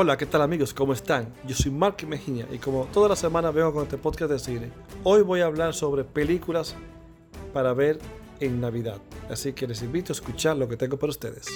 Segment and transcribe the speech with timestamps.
[0.00, 0.72] Hola, ¿qué tal amigos?
[0.72, 1.34] ¿Cómo están?
[1.44, 4.70] Yo soy Mark Mejía y como toda la semana vengo con este podcast de cine.
[5.02, 6.76] Hoy voy a hablar sobre películas
[7.52, 7.98] para ver
[8.38, 9.00] en Navidad.
[9.28, 11.48] Así que les invito a escuchar lo que tengo para ustedes.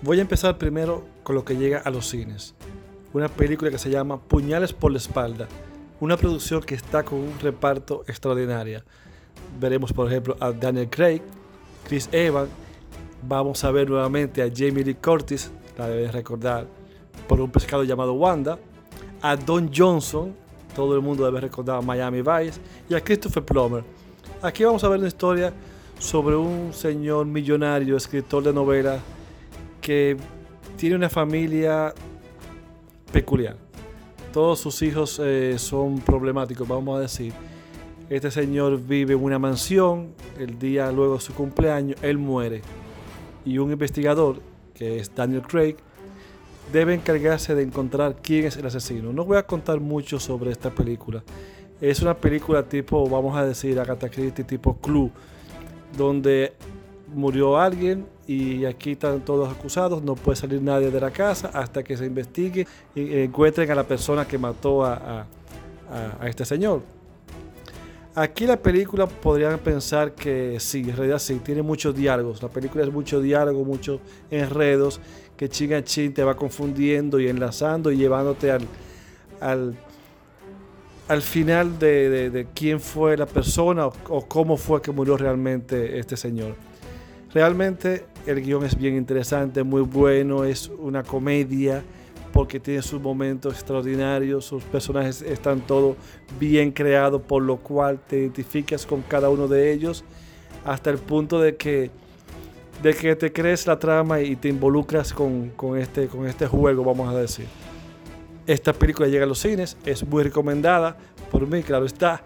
[0.00, 2.54] Voy a empezar primero con lo que llega a los cines.
[3.14, 5.46] Una película que se llama Puñales por la espalda.
[6.00, 8.82] Una producción que está con un reparto extraordinario.
[9.60, 11.22] Veremos, por ejemplo, a Daniel Craig,
[11.86, 12.50] Chris Evans.
[13.22, 16.66] Vamos a ver nuevamente a Jamie Lee Curtis, la debes recordar,
[17.28, 18.58] por un pescado llamado Wanda.
[19.22, 20.34] A Don Johnson,
[20.74, 22.60] todo el mundo debe recordar a Miami Vice.
[22.88, 23.84] Y a Christopher Plummer.
[24.42, 25.52] Aquí vamos a ver una historia
[26.00, 29.00] sobre un señor millonario, escritor de novelas
[29.80, 30.16] que
[30.76, 31.94] tiene una familia
[33.14, 33.56] peculiar.
[34.32, 37.32] Todos sus hijos eh, son problemáticos, vamos a decir.
[38.10, 42.60] Este señor vive en una mansión, el día luego de su cumpleaños, él muere.
[43.44, 44.40] Y un investigador,
[44.74, 45.76] que es Daniel Craig,
[46.72, 49.12] debe encargarse de encontrar quién es el asesino.
[49.12, 51.22] No voy a contar mucho sobre esta película.
[51.80, 55.12] Es una película tipo, vamos a decir, Agatha Christie, tipo Clue,
[55.96, 56.54] donde
[57.14, 61.82] murió alguien y aquí están todos acusados, no puede salir nadie de la casa hasta
[61.82, 65.26] que se investigue y encuentren a la persona que mató a,
[66.24, 66.82] este señor.
[68.16, 72.42] Aquí la película podrían pensar que sí, en realidad sí, tiene muchos diálogos.
[72.42, 74.00] La película es mucho diálogo, muchos
[74.30, 75.00] enredos
[75.36, 78.66] que chin a chin te va confundiendo y enlazando y llevándote al,
[79.40, 79.76] al,
[81.08, 86.54] al final de, quién fue la persona o cómo fue que murió realmente este señor.
[87.34, 91.82] Realmente el guion es bien interesante, muy bueno, es una comedia
[92.32, 95.96] porque tiene sus momentos extraordinarios, sus personajes están todos
[96.38, 100.04] bien creados, por lo cual te identificas con cada uno de ellos
[100.64, 101.90] hasta el punto de que,
[102.84, 107.12] de que te crees la trama y te involucras con, este, con este juego, vamos
[107.12, 107.46] a decir.
[108.46, 110.96] Esta película llega a los cines, es muy recomendada
[111.32, 112.22] por mí, claro está,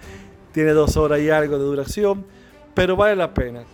[0.53, 2.27] tiene dos horas y algo de duración,
[2.75, 3.65] pero vale la pena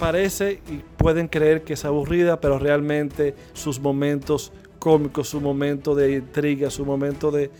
[0.00, 6.12] parece y pueden creer que es aburrida, pero realmente sus momentos cómicos, su momento de
[6.12, 7.50] intriga, su momento de,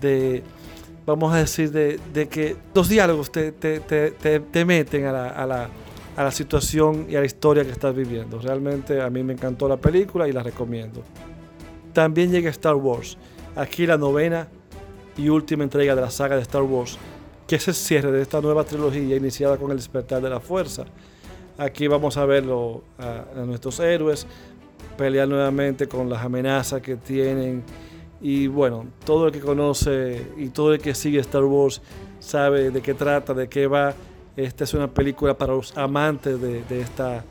[0.00, 0.42] de
[1.04, 5.68] vamos a decir, de, que los diálogos te, te, meten a la, a, la,
[6.16, 8.40] a la situación y a la historia que estás viviendo.
[8.40, 11.02] Realmente a mí me encantó la película y la recomiendo.
[11.92, 13.16] También llega Star Wars.
[13.54, 14.48] Aquí la novena
[15.16, 16.98] y última entrega de la saga de Star Wars,
[17.46, 20.84] que es el cierre de esta nueva trilogía iniciada con el despertar de la fuerza.
[21.58, 24.26] Aquí vamos a verlo a, nuestros héroes
[24.98, 27.62] pelear nuevamente con las amenazas que tienen.
[28.20, 31.80] Y bueno, todo el que conoce y todo el que sigue Star Wars
[32.18, 33.94] sabe de qué trata, de qué va.
[34.36, 37.24] Esta es una película para los amantes de, esta,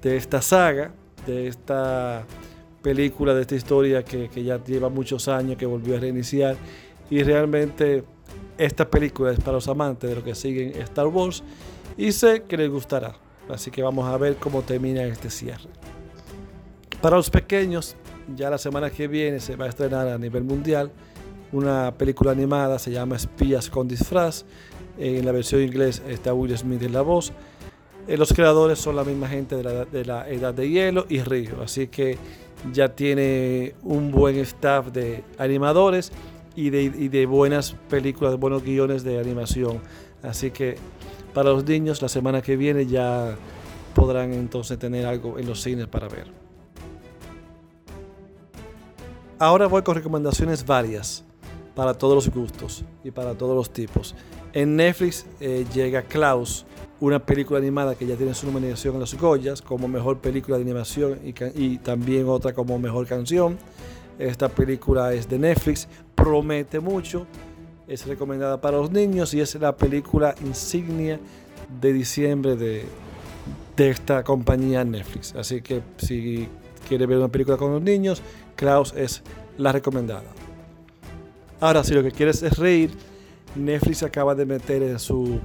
[0.00, 0.92] de esta saga,
[1.26, 2.24] de esta
[2.82, 6.56] película, de esta historia que, ya lleva muchos años, que volvió a reiniciar.
[7.08, 8.04] Y realmente
[8.58, 11.42] esta película es para los amantes de lo que siguen Star Wars
[11.96, 13.29] y sé que les gustará.
[13.48, 15.68] Así que vamos a ver cómo termina este cierre.
[17.00, 17.96] Para los pequeños,
[18.36, 20.92] ya la semana que viene se va a estrenar a nivel mundial
[21.52, 24.44] una película animada, se llama Espías con disfraz.
[24.98, 27.32] En la versión inglés está Will Smith en la voz.
[28.06, 31.86] Eh, los creadores son la misma gente de la, Edad de Hielo y Río, así
[31.88, 32.18] que
[32.72, 36.12] ya tiene un buen staff de animadores
[36.54, 39.80] y de, y de buenas películas, buenos guiones de animación.
[40.22, 40.76] Así que
[41.32, 43.36] para los niños la semana que viene ya
[43.94, 46.26] podrán entonces tener algo en los cines para ver.
[49.38, 51.24] Ahora voy con recomendaciones varias
[51.74, 54.14] para todos los gustos y para todos los tipos.
[54.52, 56.66] En Netflix eh, llega Klaus,
[57.00, 60.64] una película animada que ya tiene su nominación en los Goyas como mejor película de
[60.64, 63.56] animación y, y también otra como mejor canción.
[64.18, 67.26] Esta película es de Netflix, promete mucho
[67.90, 71.18] es recomendada para los niños y es la película insignia
[71.80, 72.84] de diciembre de,
[73.76, 75.34] de esta compañía Netflix.
[75.34, 76.48] Así que si
[76.88, 78.22] quiere ver una película con los niños,
[78.54, 79.22] Klaus es
[79.58, 80.30] la recomendada.
[81.58, 82.92] Ahora, si lo que quieres es reír,
[83.56, 85.40] Netflix acaba de meter en su,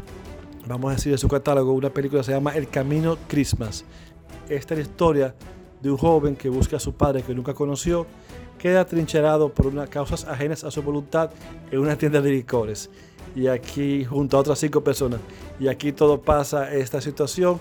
[0.67, 3.85] vamos a decir, en su catálogo una película que se llama El Camino Christmas.
[4.49, 5.35] Esta es la historia
[5.81, 8.07] de un joven que busca a su padre que nunca conoció
[8.57, 11.29] queda trincherado por unas causas ajenas a su voluntad
[11.71, 12.89] en una tienda de licores.
[13.35, 15.19] Y aquí, junto a otras cinco personas.
[15.59, 17.59] Y aquí todo pasa esta situación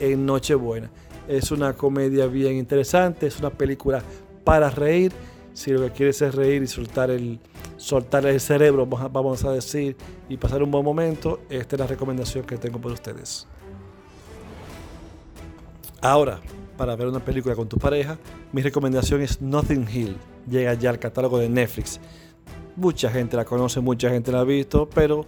[0.00, 0.90] en Nochebuena.
[1.28, 4.02] Es una comedia bien interesante, es una película
[4.42, 5.12] para reír.
[5.52, 7.38] Si lo que quieres es reír y soltar el,
[7.76, 9.96] soltar el cerebro, vamos a decir,
[10.28, 13.46] y pasar un buen momento, esta es la recomendación que tengo para ustedes.
[16.00, 16.40] Ahora,
[16.82, 18.18] para ver una película con tu pareja,
[18.50, 20.16] mi recomendación es Nothing Hill.
[20.50, 22.00] Llega ya al catálogo de Netflix.
[22.74, 25.24] Mucha gente la conoce, mucha gente la ha visto, pero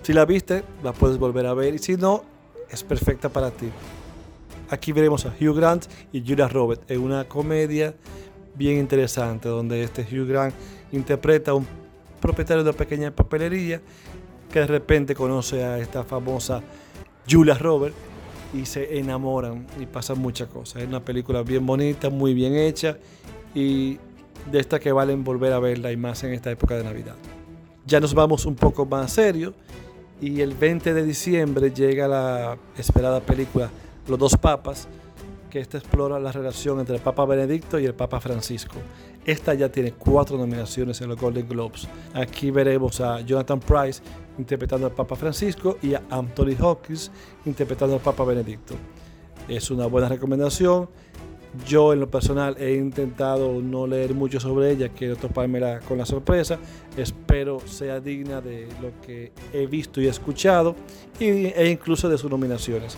[0.00, 2.24] si la viste, la puedes volver a ver y si no,
[2.70, 3.66] es perfecta para ti.
[4.70, 7.94] Aquí veremos a Hugh Grant y Julia Roberts en una comedia
[8.54, 10.54] bien interesante donde este Hugh Grant
[10.92, 11.66] interpreta a un
[12.22, 13.82] propietario de una pequeña papelería
[14.50, 16.62] que de repente conoce a esta famosa
[17.28, 18.13] Julia Roberts
[18.54, 20.82] y se enamoran y pasan muchas cosas.
[20.82, 22.96] Es una película bien bonita, muy bien hecha
[23.54, 23.98] y
[24.50, 27.16] de esta que valen volver a verla y más en esta época de Navidad.
[27.86, 29.54] Ya nos vamos un poco más serio
[30.20, 33.70] y el 20 de diciembre llega la esperada película
[34.06, 34.86] Los dos papas,
[35.50, 38.76] que esta explora la relación entre el Papa Benedicto y el Papa Francisco.
[39.24, 41.88] Esta ya tiene cuatro nominaciones en los Golden Globes.
[42.12, 44.02] Aquí veremos a Jonathan Price
[44.38, 47.10] interpretando al Papa Francisco y a Anthony Hawkins
[47.46, 48.74] interpretando al Papa Benedicto.
[49.48, 50.88] Es una buena recomendación.
[51.66, 56.06] Yo en lo personal he intentado no leer mucho sobre ella, quiero topármela con la
[56.06, 56.58] sorpresa.
[56.96, 60.74] Espero sea digna de lo que he visto y escuchado
[61.20, 62.96] e incluso de sus nominaciones.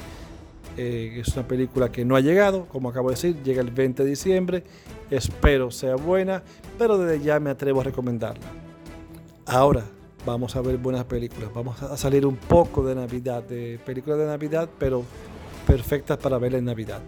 [0.78, 4.04] Eh, es una película que no ha llegado, como acabo de decir, llega el 20
[4.04, 4.64] de diciembre.
[5.10, 6.42] Espero sea buena,
[6.78, 8.46] pero desde ya me atrevo a recomendarla.
[9.46, 9.84] Ahora
[10.26, 11.50] vamos a ver buenas películas.
[11.54, 15.04] Vamos a salir un poco de Navidad, de películas de Navidad, pero
[15.66, 17.00] perfectas para ver en Navidad.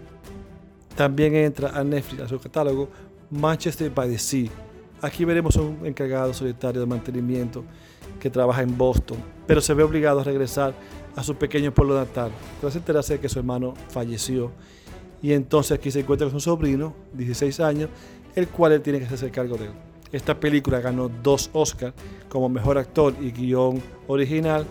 [0.95, 2.89] También entra a Netflix, a su catálogo,
[3.29, 4.49] Manchester by the Sea.
[5.01, 7.63] Aquí veremos a un encargado solitario de mantenimiento
[8.19, 10.73] que trabaja en Boston, pero se ve obligado a regresar
[11.15, 14.51] a su pequeño pueblo natal, tras enterarse de que su hermano falleció.
[15.21, 17.89] Y entonces aquí se encuentra con su sobrino, 16 años,
[18.35, 19.88] el cual él tiene que hacerse cargo de él.
[20.11, 21.93] Esta película ganó dos Oscars
[22.29, 24.65] como mejor actor y guion original,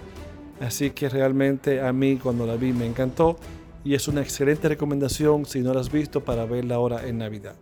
[0.61, 3.37] así que realmente a mí cuando la vi me encantó
[3.85, 7.55] y es una excelente recomendación si no la has visto para verla ahora en Navidad.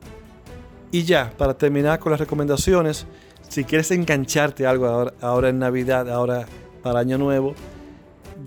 [0.91, 3.07] Y ya, para terminar con las recomendaciones,
[3.49, 6.47] si quieres engancharte algo ahora, en Navidad, ahora
[6.83, 7.55] para Año Nuevo,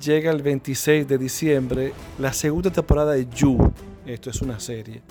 [0.02, 3.72] llega el 26 de diciembre la segunda temporada de You.
[4.06, 5.02] Esto es una serie.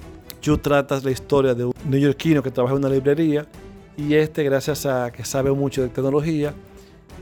[0.43, 3.47] You trata la historia de un neoyorquino que trabaja en una librería
[3.99, 6.55] y este, gracias a que sabe mucho de tecnología,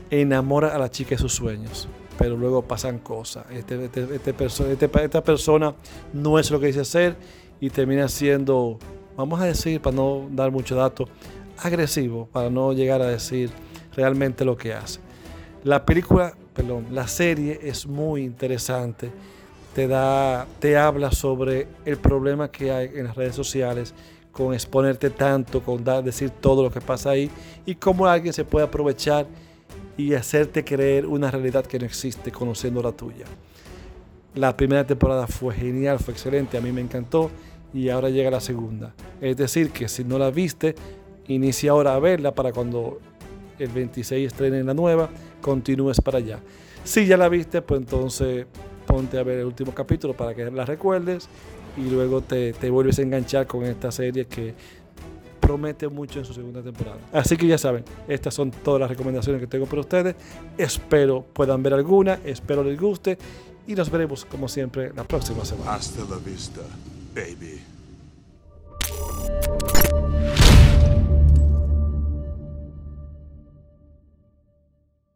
[0.09, 3.45] enamora a la chica de sus sueños pero luego pasan cosas.
[3.51, 5.75] Este, este, este esta persona
[6.13, 7.15] no es lo que dice ser
[7.59, 8.79] y termina siendo,
[9.15, 11.07] vamos a decir, para no dar mucho dato,
[11.57, 13.51] agresivo, para no llegar a decir
[13.95, 14.99] realmente lo que hace.
[15.63, 19.11] La película, perdón, la serie es muy interesante.
[19.73, 23.93] Te, da, te habla sobre el problema que hay en las redes sociales
[24.37, 27.31] con exponerte tanto, con dar, decir todo lo que pasa ahí
[27.65, 29.25] y cómo alguien se puede aprovechar
[29.97, 33.25] y hacerte creer una realidad que no existe conociendo la tuya.
[34.35, 37.31] La primera temporada fue genial, fue excelente, a mí me encantó
[37.73, 38.93] y ahora llega la segunda.
[39.19, 40.75] Es decir, que si no la viste,
[41.27, 42.99] inicia ahora a verla para cuando
[43.57, 45.09] el 26 estrene la nueva,
[45.41, 46.39] continúes para allá.
[46.83, 48.45] Si ya la viste, pues entonces
[48.85, 51.27] ponte a ver el último capítulo para que la recuerdes
[51.77, 54.53] y luego te, te vuelves a enganchar con esta serie que
[55.39, 56.97] promete mucho en su segunda temporada.
[57.13, 60.15] Así que ya saben, estas son todas las recomendaciones que tengo para ustedes.
[60.57, 63.17] Espero puedan ver alguna, espero les guste
[63.65, 65.75] y nos veremos como siempre la próxima semana.
[65.75, 66.61] Hasta la vista,
[67.15, 67.76] baby.